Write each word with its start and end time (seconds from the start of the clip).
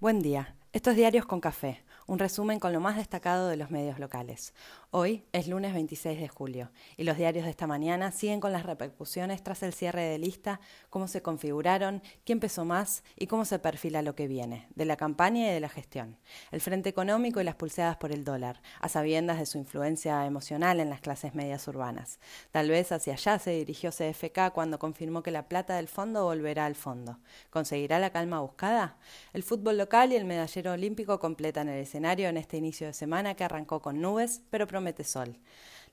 Buen 0.00 0.20
día. 0.22 0.57
Estos 0.78 0.94
diarios 0.94 1.26
con 1.26 1.40
café, 1.40 1.82
un 2.06 2.20
resumen 2.20 2.60
con 2.60 2.72
lo 2.72 2.78
más 2.78 2.94
destacado 2.96 3.48
de 3.48 3.56
los 3.56 3.72
medios 3.72 3.98
locales. 3.98 4.54
Hoy 4.92 5.24
es 5.32 5.48
lunes 5.48 5.74
26 5.74 6.20
de 6.20 6.28
julio 6.28 6.70
y 6.96 7.02
los 7.02 7.16
diarios 7.16 7.46
de 7.46 7.50
esta 7.50 7.66
mañana 7.66 8.12
siguen 8.12 8.38
con 8.38 8.52
las 8.52 8.64
repercusiones 8.64 9.42
tras 9.42 9.64
el 9.64 9.74
cierre 9.74 10.02
de 10.02 10.18
lista, 10.18 10.60
cómo 10.88 11.08
se 11.08 11.20
configuraron, 11.20 12.00
quién 12.24 12.38
pesó 12.38 12.64
más 12.64 13.02
y 13.16 13.26
cómo 13.26 13.44
se 13.44 13.58
perfila 13.58 14.02
lo 14.02 14.14
que 14.14 14.28
viene, 14.28 14.68
de 14.76 14.84
la 14.84 14.96
campaña 14.96 15.48
y 15.48 15.52
de 15.52 15.58
la 15.58 15.68
gestión. 15.68 16.16
El 16.52 16.60
frente 16.60 16.88
económico 16.88 17.40
y 17.40 17.44
las 17.44 17.56
pulseadas 17.56 17.96
por 17.96 18.12
el 18.12 18.24
dólar, 18.24 18.62
a 18.80 18.88
sabiendas 18.88 19.40
de 19.40 19.46
su 19.46 19.58
influencia 19.58 20.24
emocional 20.26 20.78
en 20.78 20.90
las 20.90 21.00
clases 21.00 21.34
medias 21.34 21.66
urbanas. 21.66 22.20
Tal 22.52 22.70
vez 22.70 22.92
hacia 22.92 23.14
allá 23.14 23.40
se 23.40 23.50
dirigió 23.50 23.90
CFK 23.90 24.52
cuando 24.54 24.78
confirmó 24.78 25.24
que 25.24 25.32
la 25.32 25.48
plata 25.48 25.74
del 25.74 25.88
fondo 25.88 26.24
volverá 26.24 26.66
al 26.66 26.76
fondo. 26.76 27.18
¿Conseguirá 27.50 27.98
la 27.98 28.10
calma 28.10 28.40
buscada? 28.40 28.96
El 29.32 29.42
fútbol 29.42 29.76
local 29.76 30.12
y 30.12 30.16
el 30.16 30.24
medallero 30.24 30.67
olímpico 30.72 31.18
completan 31.18 31.68
el 31.68 31.80
escenario 31.80 32.28
en 32.28 32.36
este 32.36 32.56
inicio 32.56 32.86
de 32.86 32.92
semana 32.92 33.34
que 33.34 33.44
arrancó 33.44 33.80
con 33.80 34.00
nubes, 34.00 34.42
pero 34.50 34.66
promete 34.66 35.04
sol. 35.04 35.38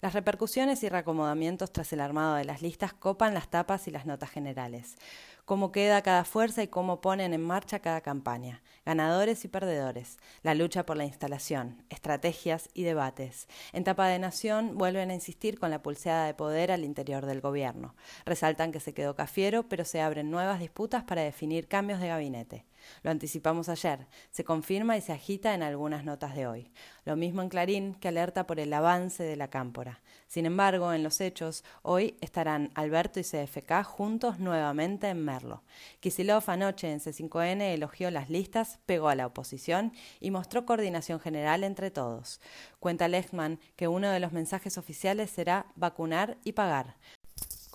Las 0.01 0.13
repercusiones 0.13 0.83
y 0.83 0.89
reacomodamientos 0.89 1.71
tras 1.71 1.91
el 1.93 2.01
armado 2.01 2.35
de 2.35 2.45
las 2.45 2.61
listas 2.61 2.93
copan 2.93 3.33
las 3.33 3.49
tapas 3.49 3.87
y 3.87 3.91
las 3.91 4.05
notas 4.05 4.29
generales. 4.29 4.97
Cómo 5.45 5.71
queda 5.71 6.01
cada 6.01 6.23
fuerza 6.23 6.63
y 6.63 6.67
cómo 6.67 7.01
ponen 7.01 7.31
en 7.31 7.41
marcha 7.43 7.77
cada 7.77 8.01
campaña. 8.01 8.63
Ganadores 8.83 9.45
y 9.45 9.47
perdedores. 9.47 10.17
La 10.41 10.55
lucha 10.55 10.87
por 10.87 10.97
la 10.97 11.05
instalación. 11.05 11.83
Estrategias 11.91 12.67
y 12.73 12.81
debates. 12.81 13.47
En 13.71 13.83
tapa 13.83 14.07
de 14.07 14.17
nación 14.17 14.75
vuelven 14.75 15.11
a 15.11 15.13
insistir 15.13 15.59
con 15.59 15.69
la 15.69 15.83
pulseada 15.83 16.25
de 16.25 16.33
poder 16.33 16.71
al 16.71 16.83
interior 16.83 17.27
del 17.27 17.41
gobierno. 17.41 17.93
Resaltan 18.25 18.71
que 18.71 18.79
se 18.79 18.95
quedó 18.95 19.15
Cafiero, 19.15 19.69
pero 19.69 19.85
se 19.85 20.01
abren 20.01 20.31
nuevas 20.31 20.59
disputas 20.59 21.03
para 21.03 21.21
definir 21.21 21.67
cambios 21.67 21.99
de 21.99 22.07
gabinete. 22.07 22.65
Lo 23.03 23.11
anticipamos 23.11 23.69
ayer, 23.69 24.07
se 24.31 24.43
confirma 24.43 24.97
y 24.97 25.01
se 25.01 25.13
agita 25.13 25.53
en 25.53 25.63
algunas 25.63 26.03
notas 26.03 26.35
de 26.35 26.47
hoy. 26.47 26.71
Lo 27.03 27.15
mismo 27.15 27.41
en 27.41 27.49
Clarín, 27.49 27.95
que 27.95 28.07
alerta 28.07 28.47
por 28.47 28.59
el 28.59 28.73
avance 28.73 29.23
de 29.23 29.35
la 29.35 29.49
cámpora. 29.49 30.01
Sin 30.27 30.45
embargo, 30.45 30.93
en 30.93 31.03
los 31.03 31.21
hechos, 31.21 31.63
hoy 31.81 32.17
estarán 32.21 32.71
Alberto 32.75 33.19
y 33.19 33.23
CFK 33.23 33.83
juntos 33.83 34.39
nuevamente 34.39 35.09
en 35.09 35.23
Kisilov 35.99 36.43
anoche 36.47 36.91
en 36.91 36.99
C5N 36.99 37.61
elogió 37.61 38.11
las 38.11 38.29
listas, 38.29 38.79
pegó 38.85 39.09
a 39.09 39.15
la 39.15 39.25
oposición 39.25 39.93
y 40.19 40.31
mostró 40.31 40.65
coordinación 40.65 41.19
general 41.19 41.63
entre 41.63 41.91
todos. 41.91 42.39
Cuenta 42.79 43.07
Lechman 43.07 43.59
que 43.75 43.87
uno 43.87 44.09
de 44.09 44.19
los 44.19 44.31
mensajes 44.31 44.77
oficiales 44.77 45.29
será 45.29 45.67
vacunar 45.75 46.37
y 46.43 46.53
pagar 46.53 46.95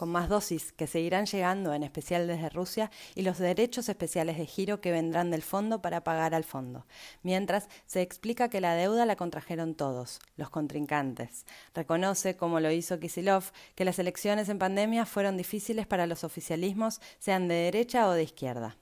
con 0.01 0.09
más 0.09 0.31
dosis 0.31 0.73
que 0.73 0.87
seguirán 0.87 1.27
llegando, 1.27 1.75
en 1.75 1.83
especial 1.83 2.27
desde 2.27 2.49
Rusia, 2.49 2.91
y 3.15 3.21
los 3.21 3.37
derechos 3.37 3.91
especiales 3.91 4.39
de 4.39 4.47
giro 4.47 4.81
que 4.81 4.93
vendrán 4.93 5.31
del 5.31 5.43
fondo 5.43 5.83
para 5.83 6.05
pagar 6.05 6.35
al 6.35 6.45
fondo. 6.45 6.87
Mientras, 7.23 7.69
se 7.85 8.01
explica 8.01 8.49
que 8.49 8.63
la 8.63 8.75
deuda 8.75 9.05
la 9.05 9.17
contrajeron 9.17 9.75
todos, 9.75 10.19
los 10.39 10.49
contrincantes. 10.49 11.45
Reconoce, 11.75 12.35
como 12.35 12.61
lo 12.61 12.71
hizo 12.71 12.99
Kisilov, 12.99 13.53
que 13.75 13.85
las 13.85 13.99
elecciones 13.99 14.49
en 14.49 14.59
pandemia 14.59 15.05
fueron 15.05 15.37
difíciles 15.37 15.87
para 15.87 16.07
los 16.07 16.25
oficialismos, 16.25 17.03
sean 17.19 17.47
de 17.47 17.57
derecha 17.57 18.09
o 18.09 18.13
de 18.13 18.23
izquierda. 18.23 18.79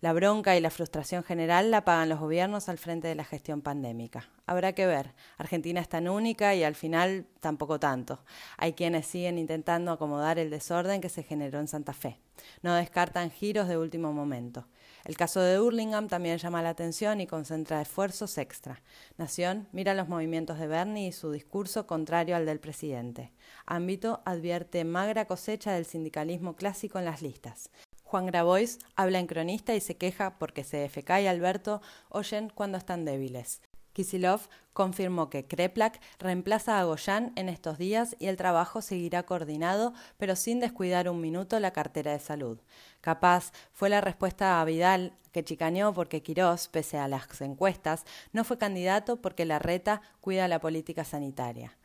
La 0.00 0.12
bronca 0.12 0.56
y 0.56 0.60
la 0.60 0.70
frustración 0.70 1.22
general 1.22 1.70
la 1.70 1.84
pagan 1.84 2.08
los 2.08 2.20
gobiernos 2.20 2.68
al 2.68 2.78
frente 2.78 3.08
de 3.08 3.14
la 3.14 3.24
gestión 3.24 3.62
pandémica. 3.62 4.28
Habrá 4.46 4.74
que 4.74 4.86
ver. 4.86 5.14
Argentina 5.38 5.80
es 5.80 5.88
tan 5.88 6.08
única 6.08 6.54
y 6.54 6.62
al 6.64 6.74
final 6.74 7.26
tampoco 7.40 7.80
tanto. 7.80 8.20
Hay 8.58 8.74
quienes 8.74 9.06
siguen 9.06 9.38
intentando 9.38 9.92
acomodar 9.92 10.38
el 10.38 10.50
desorden 10.50 11.00
que 11.00 11.08
se 11.08 11.22
generó 11.22 11.60
en 11.60 11.68
Santa 11.68 11.92
Fe. 11.92 12.18
No 12.62 12.74
descartan 12.74 13.30
giros 13.30 13.68
de 13.68 13.78
último 13.78 14.12
momento. 14.12 14.66
El 15.04 15.16
caso 15.16 15.40
de 15.40 15.60
Hurlingham 15.60 16.08
también 16.08 16.38
llama 16.38 16.62
la 16.62 16.70
atención 16.70 17.20
y 17.20 17.26
concentra 17.26 17.82
esfuerzos 17.82 18.38
extra. 18.38 18.82
Nación 19.18 19.68
mira 19.72 19.92
los 19.92 20.08
movimientos 20.08 20.58
de 20.58 20.66
Bernie 20.66 21.08
y 21.08 21.12
su 21.12 21.30
discurso 21.30 21.86
contrario 21.86 22.36
al 22.36 22.46
del 22.46 22.58
presidente. 22.58 23.32
Ámbito 23.66 24.22
advierte 24.24 24.84
magra 24.84 25.26
cosecha 25.26 25.72
del 25.72 25.84
sindicalismo 25.84 26.56
clásico 26.56 26.98
en 26.98 27.04
las 27.04 27.20
listas. 27.20 27.70
Juan 28.14 28.26
Grabois 28.26 28.78
habla 28.94 29.18
en 29.18 29.26
cronista 29.26 29.74
y 29.74 29.80
se 29.80 29.96
queja 29.96 30.38
porque 30.38 30.62
CFK 30.62 31.22
y 31.22 31.26
Alberto 31.26 31.82
oyen 32.10 32.48
cuando 32.48 32.78
están 32.78 33.04
débiles. 33.04 33.60
Kisilov 33.92 34.42
confirmó 34.72 35.30
que 35.30 35.48
Kreplak 35.48 36.00
reemplaza 36.20 36.78
a 36.78 36.84
Goyan 36.84 37.32
en 37.34 37.48
estos 37.48 37.76
días 37.76 38.14
y 38.20 38.26
el 38.26 38.36
trabajo 38.36 38.82
seguirá 38.82 39.24
coordinado, 39.24 39.94
pero 40.16 40.36
sin 40.36 40.60
descuidar 40.60 41.08
un 41.08 41.20
minuto 41.20 41.58
la 41.58 41.72
cartera 41.72 42.12
de 42.12 42.20
salud. 42.20 42.60
Capaz 43.00 43.50
fue 43.72 43.88
la 43.88 44.00
respuesta 44.00 44.60
a 44.60 44.64
Vidal, 44.64 45.14
que 45.32 45.42
chicaneó 45.42 45.92
porque 45.92 46.22
Quirós, 46.22 46.68
pese 46.68 46.98
a 46.98 47.08
las 47.08 47.40
encuestas, 47.40 48.04
no 48.32 48.44
fue 48.44 48.58
candidato 48.58 49.20
porque 49.20 49.44
la 49.44 49.58
reta 49.58 50.02
cuida 50.20 50.46
la 50.46 50.60
política 50.60 51.02
sanitaria. 51.02 51.76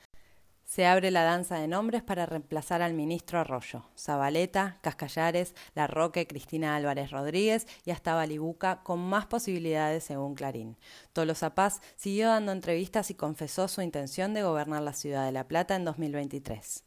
Se 0.70 0.86
abre 0.86 1.10
la 1.10 1.24
danza 1.24 1.58
de 1.58 1.68
nombres 1.68 2.04
para 2.04 2.28
reemplazar 2.28 2.84
al 2.84 2.94
ministro 2.94 3.40
Arroyo. 3.40 3.86
Zabaleta, 3.98 4.78
Cascallares, 4.82 5.56
Larroque, 5.74 6.28
Cristina 6.28 6.76
Álvarez 6.76 7.10
Rodríguez 7.10 7.66
y 7.86 7.90
hasta 7.90 8.14
Balibuca 8.14 8.84
con 8.84 9.00
más 9.00 9.26
posibilidades 9.26 10.04
según 10.04 10.36
Clarín. 10.36 10.78
Tolo 11.12 11.34
Zapaz 11.34 11.82
siguió 11.96 12.28
dando 12.28 12.52
entrevistas 12.52 13.10
y 13.10 13.16
confesó 13.16 13.68
su 13.68 13.82
intención 13.82 14.36
de 14.36 14.44
gobernar 14.44 14.84
la 14.84 14.94
ciudad 14.94 15.26
de 15.26 15.32
La 15.32 15.48
Plata 15.48 15.76
en 15.76 15.86
2023. 15.86 16.84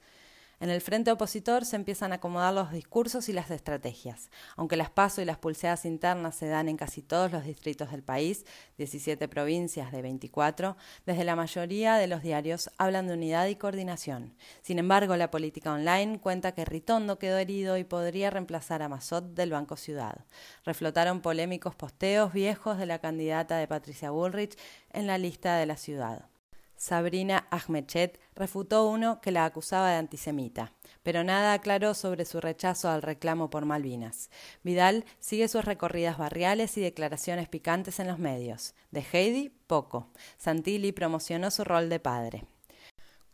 En 0.62 0.70
el 0.70 0.80
frente 0.80 1.10
opositor 1.10 1.64
se 1.64 1.74
empiezan 1.74 2.12
a 2.12 2.14
acomodar 2.14 2.54
los 2.54 2.70
discursos 2.70 3.28
y 3.28 3.32
las 3.32 3.50
estrategias. 3.50 4.30
Aunque 4.54 4.76
las 4.76 4.90
paso 4.90 5.20
y 5.20 5.24
las 5.24 5.36
pulseadas 5.36 5.84
internas 5.84 6.36
se 6.36 6.46
dan 6.46 6.68
en 6.68 6.76
casi 6.76 7.02
todos 7.02 7.32
los 7.32 7.42
distritos 7.42 7.90
del 7.90 8.04
país, 8.04 8.46
17 8.78 9.26
provincias 9.26 9.90
de 9.90 10.02
24, 10.02 10.76
desde 11.04 11.24
la 11.24 11.34
mayoría 11.34 11.96
de 11.96 12.06
los 12.06 12.22
diarios 12.22 12.70
hablan 12.78 13.08
de 13.08 13.14
unidad 13.14 13.48
y 13.48 13.56
coordinación. 13.56 14.36
Sin 14.62 14.78
embargo, 14.78 15.16
la 15.16 15.32
política 15.32 15.72
online 15.72 16.20
cuenta 16.20 16.52
que 16.52 16.64
Ritondo 16.64 17.18
quedó 17.18 17.38
herido 17.38 17.76
y 17.76 17.82
podría 17.82 18.30
reemplazar 18.30 18.82
a 18.82 18.88
Mazot 18.88 19.34
del 19.34 19.50
Banco 19.50 19.76
Ciudad. 19.76 20.26
Reflotaron 20.64 21.22
polémicos 21.22 21.74
posteos 21.74 22.32
viejos 22.32 22.78
de 22.78 22.86
la 22.86 23.00
candidata 23.00 23.56
de 23.56 23.66
Patricia 23.66 24.12
Bullrich 24.12 24.56
en 24.92 25.08
la 25.08 25.18
lista 25.18 25.56
de 25.56 25.66
la 25.66 25.76
ciudad. 25.76 26.31
Sabrina 26.82 27.46
Ahmedchet 27.52 28.18
refutó 28.34 28.88
uno 28.88 29.20
que 29.20 29.30
la 29.30 29.44
acusaba 29.44 29.90
de 29.90 29.98
antisemita, 29.98 30.72
pero 31.04 31.22
nada 31.22 31.52
aclaró 31.52 31.94
sobre 31.94 32.24
su 32.24 32.40
rechazo 32.40 32.90
al 32.90 33.02
reclamo 33.02 33.50
por 33.50 33.64
Malvinas. 33.64 34.30
Vidal 34.64 35.04
sigue 35.20 35.46
sus 35.46 35.64
recorridas 35.64 36.18
barriales 36.18 36.76
y 36.76 36.80
declaraciones 36.80 37.48
picantes 37.48 38.00
en 38.00 38.08
los 38.08 38.18
medios. 38.18 38.74
De 38.90 39.06
Heidi, 39.12 39.50
poco. 39.68 40.08
Santilli 40.38 40.90
promocionó 40.90 41.52
su 41.52 41.62
rol 41.62 41.88
de 41.88 42.00
padre. 42.00 42.46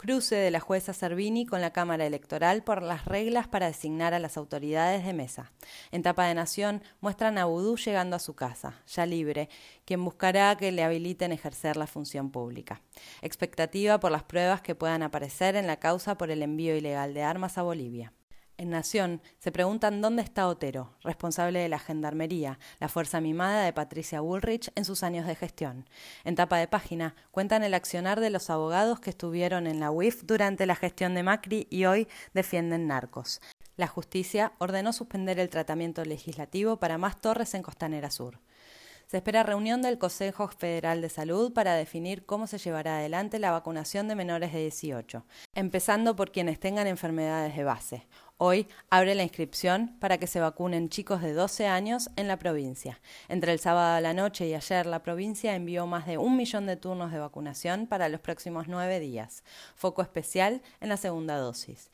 Cruce 0.00 0.36
de 0.36 0.52
la 0.52 0.60
jueza 0.60 0.92
Servini 0.92 1.44
con 1.44 1.60
la 1.60 1.72
Cámara 1.72 2.06
Electoral 2.06 2.62
por 2.62 2.84
las 2.84 3.04
reglas 3.04 3.48
para 3.48 3.66
designar 3.66 4.14
a 4.14 4.20
las 4.20 4.36
autoridades 4.36 5.04
de 5.04 5.12
mesa. 5.12 5.50
En 5.90 6.04
Tapa 6.04 6.26
de 6.26 6.34
Nación 6.34 6.84
muestran 7.00 7.36
a 7.36 7.46
Vudú 7.46 7.76
llegando 7.76 8.14
a 8.14 8.20
su 8.20 8.36
casa, 8.36 8.80
ya 8.86 9.06
libre, 9.06 9.48
quien 9.84 10.04
buscará 10.04 10.56
que 10.56 10.70
le 10.70 10.84
habiliten 10.84 11.32
ejercer 11.32 11.76
la 11.76 11.88
función 11.88 12.30
pública. 12.30 12.80
Expectativa 13.22 13.98
por 13.98 14.12
las 14.12 14.22
pruebas 14.22 14.60
que 14.60 14.76
puedan 14.76 15.02
aparecer 15.02 15.56
en 15.56 15.66
la 15.66 15.80
causa 15.80 16.16
por 16.16 16.30
el 16.30 16.44
envío 16.44 16.76
ilegal 16.76 17.12
de 17.12 17.24
armas 17.24 17.58
a 17.58 17.62
Bolivia. 17.62 18.12
En 18.58 18.70
Nación 18.70 19.22
se 19.38 19.52
preguntan 19.52 20.00
dónde 20.00 20.20
está 20.22 20.48
Otero, 20.48 20.92
responsable 21.04 21.60
de 21.60 21.68
la 21.68 21.78
Gendarmería, 21.78 22.58
la 22.80 22.88
fuerza 22.88 23.20
mimada 23.20 23.62
de 23.62 23.72
Patricia 23.72 24.20
Bullrich 24.20 24.72
en 24.74 24.84
sus 24.84 25.04
años 25.04 25.28
de 25.28 25.36
gestión. 25.36 25.88
En 26.24 26.34
tapa 26.34 26.58
de 26.58 26.66
página 26.66 27.14
cuentan 27.30 27.62
el 27.62 27.72
accionar 27.72 28.18
de 28.18 28.30
los 28.30 28.50
abogados 28.50 28.98
que 28.98 29.10
estuvieron 29.10 29.68
en 29.68 29.78
la 29.78 29.92
UIF 29.92 30.24
durante 30.24 30.66
la 30.66 30.74
gestión 30.74 31.14
de 31.14 31.22
Macri 31.22 31.68
y 31.70 31.84
hoy 31.84 32.08
defienden 32.34 32.88
narcos. 32.88 33.40
La 33.76 33.86
justicia 33.86 34.52
ordenó 34.58 34.92
suspender 34.92 35.38
el 35.38 35.50
tratamiento 35.50 36.04
legislativo 36.04 36.80
para 36.80 36.98
más 36.98 37.20
torres 37.20 37.54
en 37.54 37.62
Costanera 37.62 38.10
Sur. 38.10 38.40
Se 39.06 39.16
espera 39.16 39.42
reunión 39.42 39.80
del 39.80 39.96
Consejo 39.96 40.48
Federal 40.48 41.00
de 41.00 41.08
Salud 41.08 41.54
para 41.54 41.72
definir 41.72 42.26
cómo 42.26 42.46
se 42.46 42.58
llevará 42.58 42.98
adelante 42.98 43.38
la 43.38 43.52
vacunación 43.52 44.06
de 44.06 44.14
menores 44.14 44.52
de 44.52 44.60
18, 44.60 45.24
empezando 45.54 46.14
por 46.14 46.30
quienes 46.30 46.60
tengan 46.60 46.86
enfermedades 46.86 47.56
de 47.56 47.64
base. 47.64 48.06
Hoy 48.40 48.68
abre 48.88 49.16
la 49.16 49.24
inscripción 49.24 49.96
para 49.98 50.18
que 50.18 50.28
se 50.28 50.38
vacunen 50.38 50.90
chicos 50.90 51.22
de 51.22 51.32
12 51.32 51.66
años 51.66 52.08
en 52.14 52.28
la 52.28 52.38
provincia. 52.38 53.00
Entre 53.28 53.50
el 53.50 53.58
sábado 53.58 53.96
a 53.96 54.00
la 54.00 54.14
noche 54.14 54.46
y 54.46 54.54
ayer, 54.54 54.86
la 54.86 55.02
provincia 55.02 55.56
envió 55.56 55.88
más 55.88 56.06
de 56.06 56.18
un 56.18 56.36
millón 56.36 56.64
de 56.66 56.76
turnos 56.76 57.10
de 57.10 57.18
vacunación 57.18 57.88
para 57.88 58.08
los 58.08 58.20
próximos 58.20 58.68
nueve 58.68 59.00
días. 59.00 59.42
Foco 59.74 60.02
especial 60.02 60.62
en 60.80 60.88
la 60.88 60.96
segunda 60.96 61.36
dosis. 61.36 61.90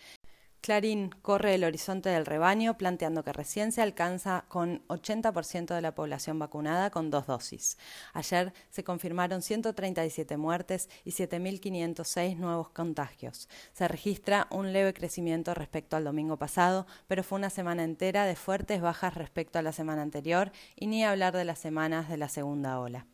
Clarín 0.64 1.10
corre 1.20 1.54
el 1.54 1.64
horizonte 1.64 2.08
del 2.08 2.24
rebaño 2.24 2.78
planteando 2.78 3.22
que 3.22 3.34
recién 3.34 3.70
se 3.70 3.82
alcanza 3.82 4.46
con 4.48 4.80
80% 4.88 5.74
de 5.74 5.82
la 5.82 5.94
población 5.94 6.38
vacunada 6.38 6.88
con 6.88 7.10
dos 7.10 7.26
dosis. 7.26 7.76
Ayer 8.14 8.54
se 8.70 8.82
confirmaron 8.82 9.42
137 9.42 10.38
muertes 10.38 10.88
y 11.04 11.10
7.506 11.10 12.38
nuevos 12.38 12.70
contagios. 12.70 13.50
Se 13.74 13.86
registra 13.88 14.46
un 14.50 14.72
leve 14.72 14.94
crecimiento 14.94 15.52
respecto 15.52 15.98
al 15.98 16.04
domingo 16.04 16.38
pasado, 16.38 16.86
pero 17.08 17.22
fue 17.22 17.36
una 17.36 17.50
semana 17.50 17.84
entera 17.84 18.24
de 18.24 18.34
fuertes 18.34 18.80
bajas 18.80 19.12
respecto 19.12 19.58
a 19.58 19.62
la 19.62 19.72
semana 19.72 20.00
anterior 20.00 20.50
y 20.76 20.86
ni 20.86 21.04
hablar 21.04 21.36
de 21.36 21.44
las 21.44 21.58
semanas 21.58 22.08
de 22.08 22.16
la 22.16 22.30
segunda 22.30 22.80
ola. 22.80 23.04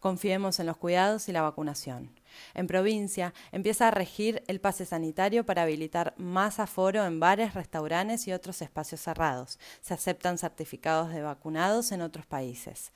Confiemos 0.00 0.58
en 0.58 0.66
los 0.66 0.76
cuidados 0.76 1.28
y 1.28 1.32
la 1.32 1.42
vacunación. 1.42 2.10
En 2.54 2.66
provincia 2.66 3.34
empieza 3.52 3.88
a 3.88 3.90
regir 3.90 4.42
el 4.46 4.60
pase 4.60 4.86
sanitario 4.86 5.44
para 5.44 5.62
habilitar 5.62 6.14
más 6.16 6.58
aforo 6.60 7.04
en 7.04 7.20
bares, 7.20 7.54
restaurantes 7.54 8.26
y 8.28 8.32
otros 8.32 8.62
espacios 8.62 9.00
cerrados. 9.00 9.58
Se 9.80 9.94
aceptan 9.94 10.38
certificados 10.38 11.12
de 11.12 11.22
vacunados 11.22 11.92
en 11.92 12.02
otros 12.02 12.26
países. 12.26 12.92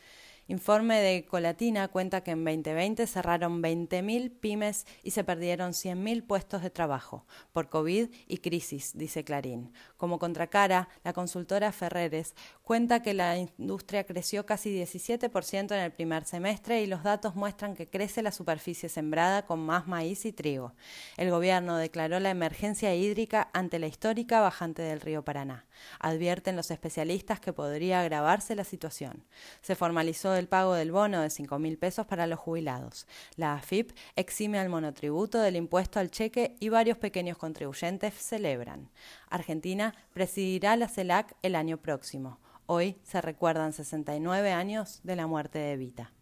Informe 0.50 1.00
de 1.00 1.26
Colatina 1.26 1.86
cuenta 1.86 2.24
que 2.24 2.32
en 2.32 2.44
2020 2.44 3.06
cerraron 3.06 3.62
20.000 3.62 4.32
pymes 4.40 4.84
y 5.04 5.12
se 5.12 5.22
perdieron 5.22 5.70
100.000 5.70 6.26
puestos 6.26 6.60
de 6.60 6.70
trabajo 6.70 7.24
por 7.52 7.68
COVID 7.68 8.08
y 8.26 8.38
crisis, 8.38 8.98
dice 8.98 9.22
Clarín. 9.22 9.72
Como 9.96 10.18
contracara, 10.18 10.88
la 11.04 11.12
consultora 11.12 11.70
Ferreres 11.70 12.34
cuenta 12.64 13.00
que 13.00 13.14
la 13.14 13.38
industria 13.38 14.02
creció 14.02 14.44
casi 14.44 14.76
17% 14.76 15.70
en 15.70 15.80
el 15.80 15.92
primer 15.92 16.24
semestre 16.24 16.82
y 16.82 16.88
los 16.88 17.04
datos 17.04 17.36
muestran 17.36 17.76
que 17.76 17.86
crece 17.86 18.20
la 18.20 18.32
superficie 18.32 18.88
sembrada 18.88 19.46
con 19.46 19.60
más 19.60 19.86
maíz 19.86 20.24
y 20.24 20.32
trigo. 20.32 20.72
El 21.16 21.30
gobierno 21.30 21.76
declaró 21.76 22.18
la 22.18 22.30
emergencia 22.30 22.92
hídrica 22.92 23.50
ante 23.52 23.78
la 23.78 23.86
histórica 23.86 24.40
bajante 24.40 24.82
del 24.82 25.00
río 25.00 25.22
Paraná. 25.22 25.66
Advierten 26.00 26.56
los 26.56 26.72
especialistas 26.72 27.38
que 27.38 27.52
podría 27.52 28.00
agravarse 28.00 28.56
la 28.56 28.64
situación. 28.64 29.24
Se 29.62 29.76
formalizó 29.76 30.34
el 30.34 30.39
pago 30.48 30.74
del 30.74 30.92
bono 30.92 31.20
de 31.20 31.30
5 31.30 31.58
mil 31.58 31.78
pesos 31.78 32.06
para 32.06 32.26
los 32.26 32.38
jubilados. 32.38 33.06
La 33.36 33.54
AFIP 33.54 33.92
exime 34.16 34.58
al 34.58 34.68
monotributo 34.68 35.40
del 35.40 35.56
impuesto 35.56 35.98
al 35.98 36.10
cheque 36.10 36.56
y 36.60 36.68
varios 36.68 36.98
pequeños 36.98 37.38
contribuyentes 37.38 38.14
celebran. 38.14 38.90
Argentina 39.28 39.94
presidirá 40.12 40.76
la 40.76 40.88
CELAC 40.88 41.34
el 41.42 41.54
año 41.54 41.78
próximo. 41.78 42.38
Hoy 42.66 42.96
se 43.02 43.20
recuerdan 43.20 43.72
69 43.72 44.52
años 44.52 45.00
de 45.02 45.16
la 45.16 45.26
muerte 45.26 45.58
de 45.58 45.72
Evita. 45.72 46.12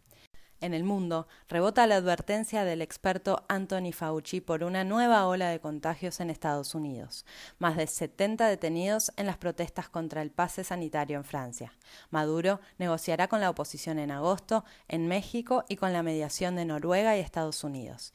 En 0.60 0.74
el 0.74 0.82
mundo, 0.82 1.28
rebota 1.48 1.86
la 1.86 1.96
advertencia 1.96 2.64
del 2.64 2.82
experto 2.82 3.44
Anthony 3.48 3.92
Fauci 3.92 4.40
por 4.40 4.64
una 4.64 4.82
nueva 4.82 5.28
ola 5.28 5.50
de 5.50 5.60
contagios 5.60 6.18
en 6.18 6.30
Estados 6.30 6.74
Unidos. 6.74 7.24
Más 7.60 7.76
de 7.76 7.86
70 7.86 8.48
detenidos 8.48 9.12
en 9.16 9.26
las 9.26 9.36
protestas 9.36 9.88
contra 9.88 10.20
el 10.20 10.32
pase 10.32 10.64
sanitario 10.64 11.16
en 11.18 11.24
Francia. 11.24 11.72
Maduro 12.10 12.60
negociará 12.78 13.28
con 13.28 13.40
la 13.40 13.50
oposición 13.50 14.00
en 14.00 14.10
agosto, 14.10 14.64
en 14.88 15.06
México 15.06 15.64
y 15.68 15.76
con 15.76 15.92
la 15.92 16.02
mediación 16.02 16.56
de 16.56 16.64
Noruega 16.64 17.16
y 17.16 17.20
Estados 17.20 17.62
Unidos. 17.62 18.12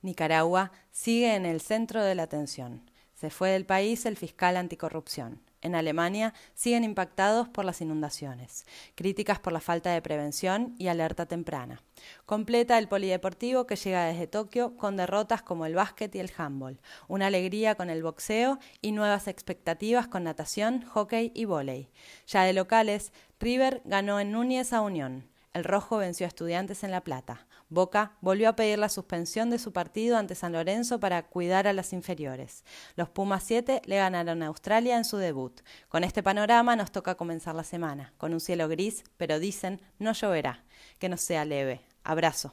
Nicaragua 0.00 0.70
sigue 0.92 1.34
en 1.34 1.44
el 1.44 1.60
centro 1.60 2.04
de 2.04 2.14
la 2.14 2.22
atención. 2.22 2.88
Se 3.14 3.30
fue 3.30 3.50
del 3.50 3.66
país 3.66 4.06
el 4.06 4.16
fiscal 4.16 4.56
anticorrupción 4.56 5.40
en 5.64 5.74
Alemania 5.74 6.32
siguen 6.54 6.84
impactados 6.84 7.48
por 7.48 7.64
las 7.64 7.80
inundaciones, 7.80 8.64
críticas 8.94 9.40
por 9.40 9.52
la 9.52 9.60
falta 9.60 9.90
de 9.90 10.00
prevención 10.00 10.76
y 10.78 10.86
alerta 10.86 11.26
temprana. 11.26 11.82
Completa 12.26 12.78
el 12.78 12.86
polideportivo 12.86 13.66
que 13.66 13.76
llega 13.76 14.04
desde 14.04 14.28
Tokio 14.28 14.76
con 14.76 14.96
derrotas 14.96 15.42
como 15.42 15.66
el 15.66 15.74
básquet 15.74 16.14
y 16.14 16.20
el 16.20 16.30
handball, 16.36 16.80
una 17.08 17.26
alegría 17.26 17.74
con 17.74 17.90
el 17.90 18.02
boxeo 18.02 18.58
y 18.80 18.92
nuevas 18.92 19.26
expectativas 19.26 20.06
con 20.06 20.24
natación, 20.24 20.84
hockey 20.84 21.32
y 21.34 21.46
vóley. 21.46 21.90
Ya 22.26 22.44
de 22.44 22.52
locales, 22.52 23.12
River 23.40 23.82
ganó 23.84 24.20
en 24.20 24.30
Núñez 24.30 24.72
a 24.72 24.80
Unión. 24.80 25.33
El 25.54 25.62
Rojo 25.62 25.98
venció 25.98 26.26
a 26.26 26.28
Estudiantes 26.28 26.82
en 26.82 26.90
La 26.90 27.02
Plata. 27.02 27.46
Boca 27.68 28.16
volvió 28.20 28.48
a 28.48 28.56
pedir 28.56 28.76
la 28.76 28.88
suspensión 28.88 29.50
de 29.50 29.60
su 29.60 29.72
partido 29.72 30.16
ante 30.16 30.34
San 30.34 30.52
Lorenzo 30.52 30.98
para 30.98 31.22
cuidar 31.28 31.68
a 31.68 31.72
las 31.72 31.92
inferiores. 31.92 32.64
Los 32.96 33.08
Pumas 33.08 33.44
7 33.44 33.80
le 33.84 33.96
ganaron 33.96 34.42
a 34.42 34.48
Australia 34.48 34.96
en 34.96 35.04
su 35.04 35.16
debut. 35.16 35.60
Con 35.88 36.02
este 36.02 36.24
panorama 36.24 36.74
nos 36.74 36.90
toca 36.90 37.14
comenzar 37.14 37.54
la 37.54 37.62
semana, 37.62 38.12
con 38.18 38.34
un 38.34 38.40
cielo 38.40 38.68
gris, 38.68 39.04
pero 39.16 39.38
dicen 39.38 39.80
no 40.00 40.12
lloverá. 40.12 40.64
Que 40.98 41.08
no 41.08 41.16
sea 41.16 41.44
leve. 41.44 41.82
Abrazo. 42.02 42.52